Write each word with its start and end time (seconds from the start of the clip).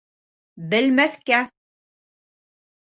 Белмәҫкә! 0.71 1.43